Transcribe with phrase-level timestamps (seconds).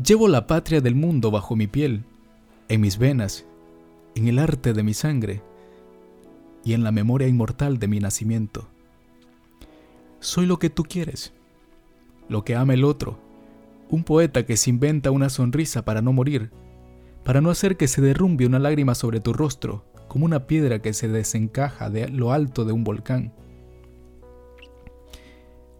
[0.00, 2.04] Llevo la patria del mundo bajo mi piel,
[2.68, 3.44] en mis venas,
[4.14, 5.42] en el arte de mi sangre
[6.64, 8.68] y en la memoria inmortal de mi nacimiento.
[10.18, 11.34] Soy lo que tú quieres,
[12.30, 13.18] lo que ama el otro,
[13.90, 16.50] un poeta que se inventa una sonrisa para no morir,
[17.22, 20.94] para no hacer que se derrumbe una lágrima sobre tu rostro, como una piedra que
[20.94, 23.34] se desencaja de lo alto de un volcán.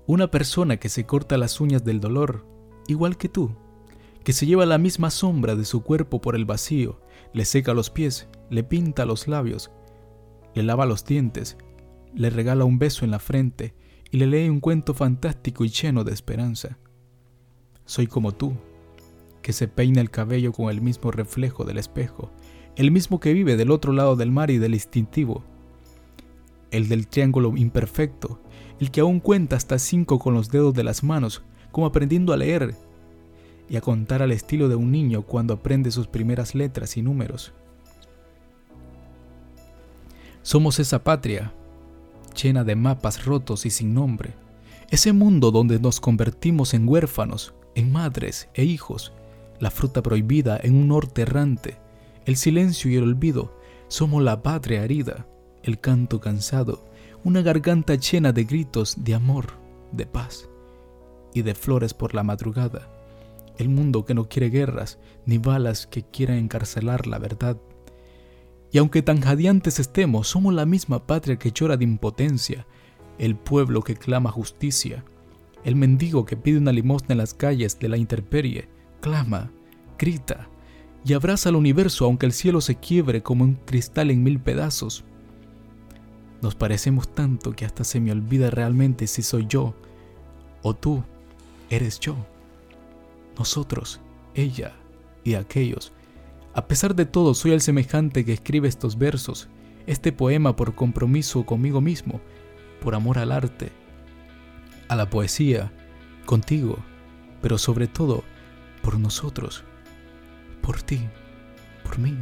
[0.07, 2.45] Una persona que se corta las uñas del dolor,
[2.89, 3.53] igual que tú,
[4.23, 7.01] que se lleva la misma sombra de su cuerpo por el vacío,
[7.33, 9.71] le seca los pies, le pinta los labios,
[10.55, 11.57] le lava los dientes,
[12.15, 13.75] le regala un beso en la frente
[14.11, 16.79] y le lee un cuento fantástico y lleno de esperanza.
[17.85, 18.53] Soy como tú,
[19.41, 22.31] que se peina el cabello con el mismo reflejo del espejo,
[22.77, 25.43] el mismo que vive del otro lado del mar y del instintivo,
[26.71, 28.41] el del triángulo imperfecto,
[28.79, 32.37] el que aún cuenta hasta cinco con los dedos de las manos, como aprendiendo a
[32.37, 32.75] leer
[33.73, 37.55] y a contar al estilo de un niño cuando aprende sus primeras letras y números.
[40.43, 41.55] Somos esa patria,
[42.41, 44.35] llena de mapas rotos y sin nombre,
[44.91, 49.15] ese mundo donde nos convertimos en huérfanos, en madres e hijos,
[49.59, 51.79] la fruta prohibida en un norte errante,
[52.27, 53.59] el silencio y el olvido,
[53.89, 55.27] somos la patria herida,
[55.63, 56.85] el canto cansado,
[57.25, 59.47] una garganta llena de gritos de amor,
[59.93, 60.47] de paz
[61.33, 62.87] y de flores por la madrugada,
[63.59, 67.57] el mundo que no quiere guerras ni balas que quieran encarcelar la verdad.
[68.71, 72.67] Y aunque tan jadeantes estemos, somos la misma patria que llora de impotencia,
[73.19, 75.05] el pueblo que clama justicia,
[75.65, 78.69] el mendigo que pide una limosna en las calles de la intemperie,
[79.01, 79.53] clama,
[79.99, 80.49] grita
[81.05, 85.05] y abraza al universo aunque el cielo se quiebre como un cristal en mil pedazos.
[86.41, 89.75] Nos parecemos tanto que hasta se me olvida realmente si soy yo
[90.63, 91.05] o tú
[91.71, 92.17] eres yo.
[93.39, 94.01] Nosotros,
[94.35, 94.75] ella
[95.25, 95.93] y aquellos.
[96.55, 99.49] A pesar de todo, soy el semejante que escribe estos versos,
[99.87, 102.21] este poema por compromiso conmigo mismo,
[102.81, 103.71] por amor al arte,
[104.89, 105.73] a la poesía,
[106.27, 106.79] contigo,
[107.41, 108.23] pero sobre todo
[108.83, 109.65] por nosotros,
[110.61, 111.01] por ti,
[111.83, 112.17] por mí.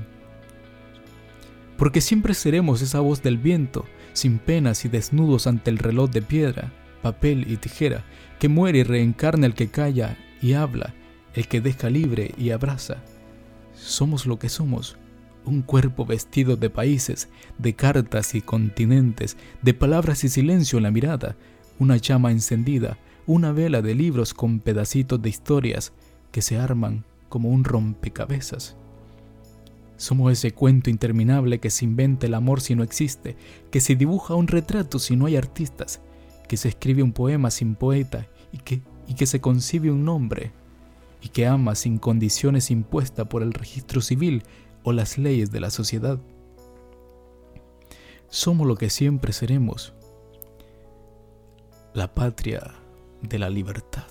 [1.77, 6.23] Porque siempre seremos esa voz del viento, sin penas y desnudos ante el reloj de
[6.23, 8.05] piedra, papel y tijera,
[8.39, 10.95] que muere y reencarna el que calla y habla,
[11.35, 12.97] el que deja libre y abraza.
[13.75, 14.97] Somos lo que somos,
[15.45, 20.91] un cuerpo vestido de países, de cartas y continentes, de palabras y silencio en la
[20.91, 21.37] mirada,
[21.79, 25.93] una llama encendida, una vela de libros con pedacitos de historias
[26.31, 28.77] que se arman como un rompecabezas.
[29.97, 33.37] Somos ese cuento interminable que se inventa el amor si no existe,
[33.71, 36.01] que se dibuja un retrato si no hay artistas,
[36.49, 40.53] que se escribe un poema sin poeta y que, y que se concibe un nombre,
[41.21, 44.43] y que ama sin condiciones impuestas por el registro civil
[44.83, 46.19] o las leyes de la sociedad.
[48.29, 49.93] Somos lo que siempre seremos,
[51.95, 52.75] la patria
[53.23, 54.05] de la libertad.